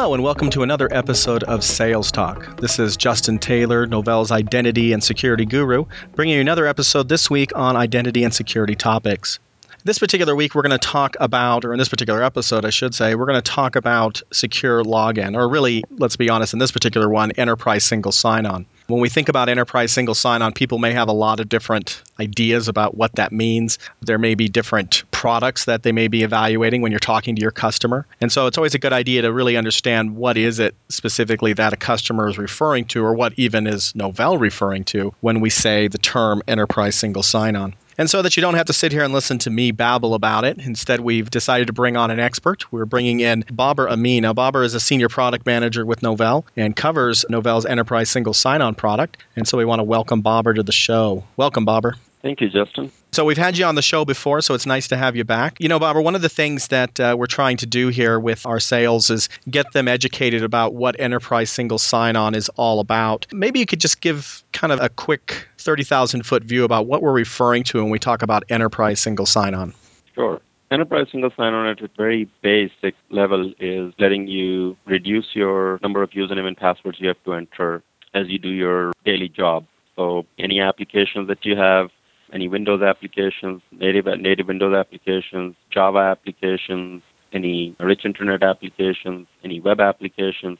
[0.00, 2.58] Hello, and welcome to another episode of Sales Talk.
[2.58, 5.84] This is Justin Taylor, Novell's identity and security guru,
[6.14, 9.38] bringing you another episode this week on identity and security topics.
[9.82, 12.94] This particular week, we're going to talk about, or in this particular episode, I should
[12.94, 16.70] say, we're going to talk about secure login, or really, let's be honest, in this
[16.70, 18.66] particular one, enterprise single sign on.
[18.88, 22.02] When we think about enterprise single sign on, people may have a lot of different
[22.18, 23.78] ideas about what that means.
[24.02, 27.50] There may be different products that they may be evaluating when you're talking to your
[27.50, 28.06] customer.
[28.20, 31.72] And so it's always a good idea to really understand what is it specifically that
[31.72, 35.88] a customer is referring to, or what even is Novell referring to when we say
[35.88, 37.74] the term enterprise single sign on.
[38.00, 40.46] And so that you don't have to sit here and listen to me babble about
[40.46, 42.64] it, instead, we've decided to bring on an expert.
[42.72, 44.22] We're bringing in Baber Amin.
[44.22, 48.62] Now, Baber is a senior product manager with Novell and covers Novell's enterprise single sign
[48.62, 49.18] on product.
[49.36, 51.24] And so we want to welcome Baber to the show.
[51.36, 51.96] Welcome, Baber.
[52.22, 52.92] Thank you, Justin.
[53.12, 55.56] So we've had you on the show before, so it's nice to have you back.
[55.58, 58.44] You know, Baber, one of the things that uh, we're trying to do here with
[58.44, 63.26] our sales is get them educated about what enterprise single sign-on is all about.
[63.32, 67.12] Maybe you could just give kind of a quick 30,000 foot view about what we're
[67.12, 69.72] referring to when we talk about enterprise single sign-on.
[70.14, 70.40] Sure.
[70.70, 76.10] Enterprise single sign-on at a very basic level is letting you reduce your number of
[76.10, 77.82] username and passwords you have to enter
[78.14, 79.66] as you do your daily job.
[79.96, 81.90] So any applications that you have,
[82.32, 89.80] any Windows applications, native native Windows applications, Java applications, any rich internet applications, any web
[89.80, 90.58] applications,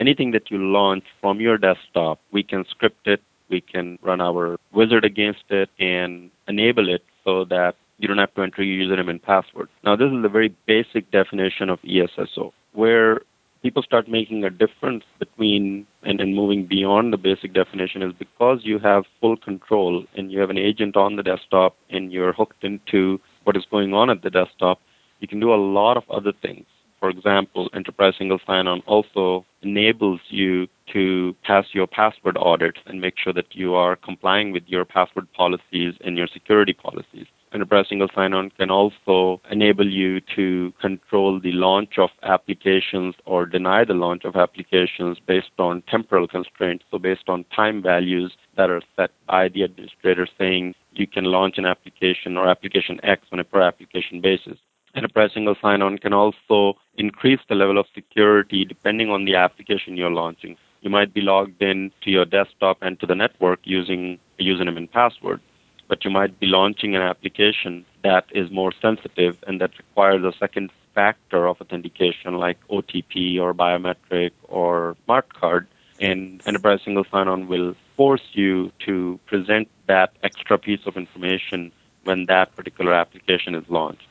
[0.00, 4.56] anything that you launch from your desktop, we can script it, we can run our
[4.72, 9.10] wizard against it and enable it so that you don't have to enter your username
[9.10, 9.68] and password.
[9.84, 13.20] Now, this is a very basic definition of ESSO, where
[13.62, 18.60] people start making a difference between and, and moving beyond the basic definition is because
[18.62, 22.64] you have full control and you have an agent on the desktop and you're hooked
[22.64, 24.80] into what is going on at the desktop,
[25.20, 26.66] you can do a lot of other things.
[26.98, 33.14] For example, Enterprise Single Sign-On also enables you to pass your password audit and make
[33.18, 37.26] sure that you are complying with your password policies and your security policies.
[37.62, 43.84] Enterprise Single Sign-On can also enable you to control the launch of applications or deny
[43.84, 48.82] the launch of applications based on temporal constraints, so based on time values that are
[48.96, 53.44] set by the administrator saying you can launch an application or application X on a
[53.44, 54.58] per application basis.
[54.96, 60.10] Enterprise Single Sign-On can also increase the level of security depending on the application you're
[60.10, 60.56] launching.
[60.80, 64.76] You might be logged in to your desktop and to the network using a username
[64.76, 65.40] and password
[65.88, 70.36] but you might be launching an application that is more sensitive and that requires a
[70.38, 75.66] second factor of authentication like OTP or biometric or smart card.
[76.00, 81.72] And Enterprise Single Sign-On will force you to present that extra piece of information
[82.04, 84.08] when that particular application is launched.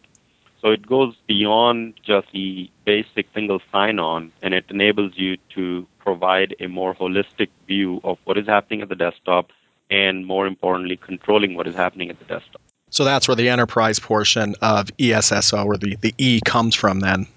[0.62, 6.56] So it goes beyond just the basic single sign-on, and it enables you to provide
[6.60, 9.50] a more holistic view of what is happening at the desktop
[9.92, 12.62] and more importantly, controlling what is happening at the desktop.
[12.90, 17.28] So that's where the enterprise portion of ESSO or the, the E comes from then.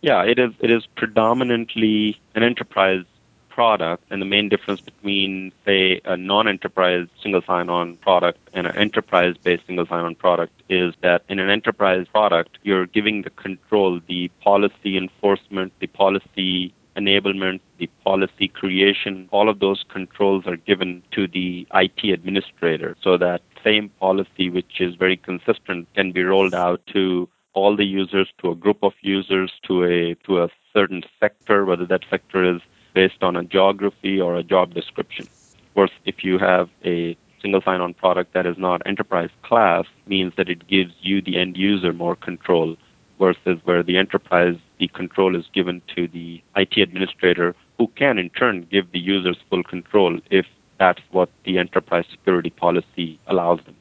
[0.00, 3.04] Yeah, it is it is predominantly an enterprise
[3.48, 9.64] product and the main difference between say a non-enterprise single sign-on product and an enterprise-based
[9.66, 14.96] single sign-on product is that in an enterprise product you're giving the control, the policy
[14.96, 21.66] enforcement, the policy enablement, the policy creation, all of those controls are given to the
[21.74, 27.28] IT administrator so that same policy, which is very consistent, can be rolled out to
[27.54, 31.86] all the users, to a group of users, to a to a certain sector, whether
[31.86, 32.60] that sector is
[32.94, 35.26] based on a geography or a job description.
[35.26, 40.32] Of course, if you have a single sign-on product that is not enterprise class, means
[40.36, 42.76] that it gives you, the end user, more control
[43.18, 48.30] versus where the enterprise, the control is given to the IT administrator, who can in
[48.30, 50.46] turn give the users full control if
[50.78, 53.76] that's what the enterprise security policy allows them.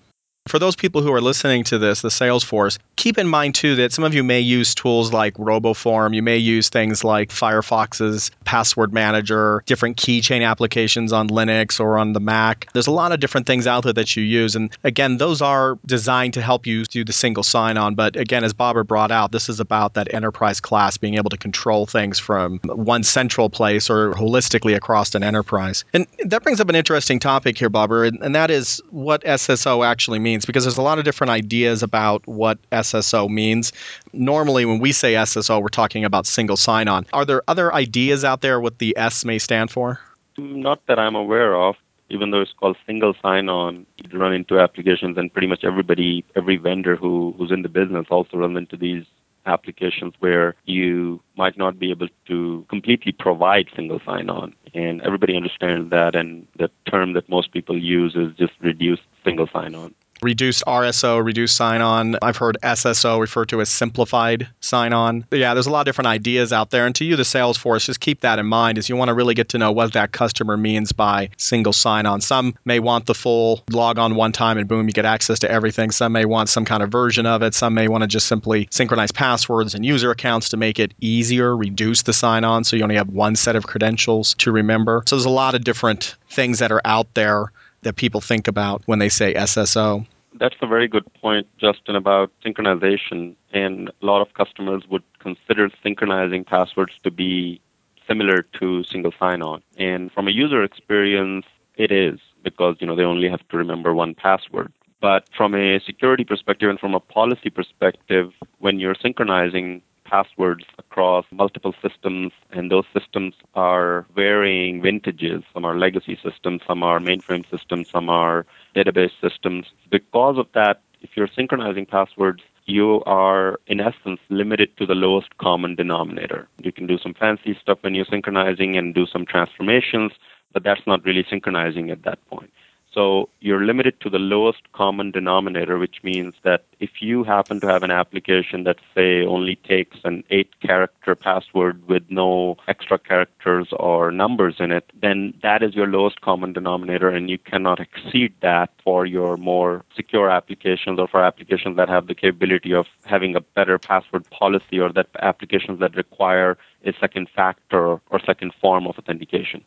[0.47, 3.93] For those people who are listening to this, the Salesforce, keep in mind too that
[3.93, 6.13] some of you may use tools like RoboForm.
[6.13, 12.11] You may use things like Firefox's password manager, different keychain applications on Linux or on
[12.11, 12.67] the Mac.
[12.73, 14.57] There's a lot of different things out there that you use.
[14.57, 17.95] And again, those are designed to help you do the single sign on.
[17.95, 21.37] But again, as Baber brought out, this is about that enterprise class being able to
[21.37, 25.85] control things from one central place or holistically across an enterprise.
[25.93, 30.19] And that brings up an interesting topic here, Baber, and that is what SSO actually
[30.19, 33.71] means means because there's a lot of different ideas about what SSO means.
[34.13, 37.05] Normally, when we say SSO, we're talking about single sign on.
[37.13, 39.99] Are there other ideas out there what the S may stand for?
[40.37, 41.75] Not that I'm aware of.
[42.09, 46.25] Even though it's called single sign on, you run into applications, and pretty much everybody,
[46.35, 49.05] every vendor who, who's in the business also runs into these
[49.45, 54.53] applications where you might not be able to completely provide single sign-on.
[54.73, 59.47] And everybody understands that, and the term that most people use is just reduced single
[59.51, 62.15] sign-on reduced RSO, reduced sign on.
[62.21, 65.25] I've heard SSO referred to as simplified sign on.
[65.31, 66.85] Yeah, there's a lot of different ideas out there.
[66.85, 69.13] And to you, the sales force, just keep that in mind as you want to
[69.13, 72.21] really get to know what that customer means by single sign on.
[72.21, 75.51] Some may want the full log on one time and boom, you get access to
[75.51, 75.91] everything.
[75.91, 77.53] Some may want some kind of version of it.
[77.53, 81.55] Some may want to just simply synchronize passwords and user accounts to make it easier,
[81.55, 85.03] reduce the sign on so you only have one set of credentials to remember.
[85.05, 87.51] So there's a lot of different things that are out there
[87.83, 90.05] that people think about when they say SSO.
[90.39, 93.35] That's a very good point, Justin, about synchronization.
[93.51, 97.61] And a lot of customers would consider synchronizing passwords to be
[98.07, 99.61] similar to single sign-on.
[99.77, 101.45] And from a user experience,
[101.75, 104.71] it is because you know they only have to remember one password.
[105.01, 111.25] But from a security perspective and from a policy perspective, when you're synchronizing passwords across
[111.31, 115.43] multiple systems, and those systems are varying vintages.
[115.53, 118.45] Some are legacy systems, some are mainframe systems, some are
[118.75, 119.67] database systems.
[119.89, 125.37] Because of that, if you're synchronizing passwords, you are in essence limited to the lowest
[125.37, 126.47] common denominator.
[126.59, 130.13] You can do some fancy stuff when you're synchronizing and do some transformations,
[130.53, 132.51] but that's not really synchronizing at that point.
[132.93, 137.67] So you're limited to the lowest common denominator, which means that if you happen to
[137.67, 143.69] have an application that, say, only takes an eight character password with no extra characters
[143.71, 148.33] or numbers in it, then that is your lowest common denominator, and you cannot exceed
[148.41, 153.35] that for your more secure applications or for applications that have the capability of having
[153.35, 158.85] a better password policy or that applications that require a second factor or second form
[158.85, 159.63] of authentication.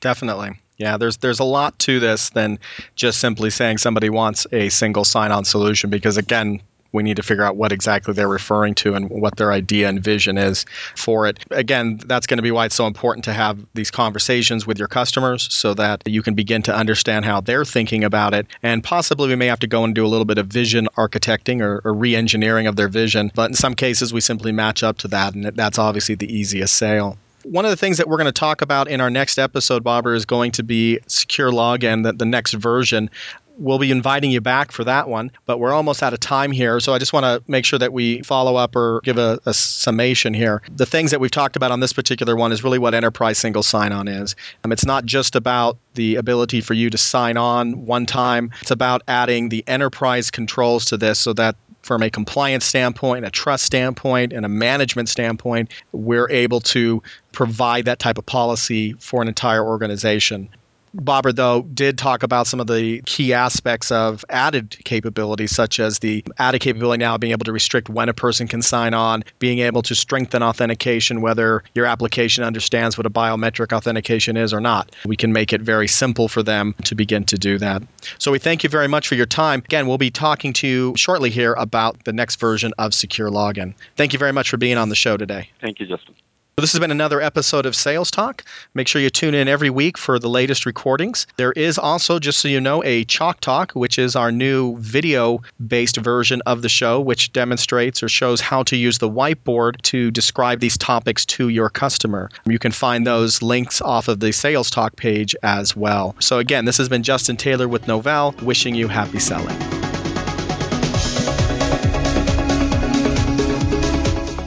[0.00, 0.58] Definitely.
[0.78, 2.58] Yeah, there's there's a lot to this than
[2.94, 6.60] just simply saying somebody wants a single sign-on solution because again,
[6.92, 10.02] we need to figure out what exactly they're referring to and what their idea and
[10.02, 10.64] vision is
[10.94, 11.38] for it.
[11.50, 14.88] Again, that's going to be why it's so important to have these conversations with your
[14.88, 18.46] customers so that you can begin to understand how they're thinking about it.
[18.62, 21.60] And possibly we may have to go and do a little bit of vision architecting
[21.60, 23.32] or, or re engineering of their vision.
[23.34, 26.76] But in some cases, we simply match up to that, and that's obviously the easiest
[26.76, 27.18] sale.
[27.44, 30.14] One of the things that we're going to talk about in our next episode, Baber,
[30.14, 33.10] is going to be Secure Login, the, the next version
[33.58, 36.80] we'll be inviting you back for that one, but we're almost out of time here.
[36.80, 39.52] So I just want to make sure that we follow up or give a, a,
[39.52, 40.62] summation here.
[40.74, 43.62] The things that we've talked about on this particular one is really what enterprise single
[43.62, 44.36] sign on is.
[44.64, 48.70] Um, it's not just about the ability for you to sign on one time, it's
[48.70, 53.64] about adding the enterprise controls to this so that from a compliance standpoint, a trust
[53.64, 57.02] standpoint, and a management standpoint, we're able to
[57.32, 60.50] provide that type of policy for an entire organization.
[60.94, 65.98] Baber, though, did talk about some of the key aspects of added capabilities, such as
[65.98, 69.60] the added capability now being able to restrict when a person can sign on, being
[69.60, 74.94] able to strengthen authentication, whether your application understands what a biometric authentication is or not.
[75.04, 77.82] We can make it very simple for them to begin to do that.
[78.18, 79.60] So we thank you very much for your time.
[79.64, 83.74] Again, we'll be talking to you shortly here about the next version of Secure Login.
[83.96, 85.50] Thank you very much for being on the show today.
[85.60, 86.14] Thank you, Justin.
[86.60, 88.44] This has been another episode of Sales Talk.
[88.74, 91.28] Make sure you tune in every week for the latest recordings.
[91.36, 95.42] There is also, just so you know, a Chalk Talk, which is our new video
[95.64, 100.10] based version of the show, which demonstrates or shows how to use the whiteboard to
[100.10, 102.28] describe these topics to your customer.
[102.44, 106.16] You can find those links off of the Sales Talk page as well.
[106.18, 109.56] So, again, this has been Justin Taylor with Novell, wishing you happy selling.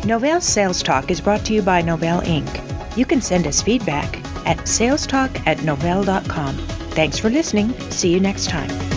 [0.02, 2.98] Novell Sales Talk is brought to you by Novell Inc.
[2.98, 4.18] You can send us feedback
[4.48, 6.58] at salestalk at novell.com.
[6.92, 7.80] Thanks for listening.
[7.92, 8.91] See you next time.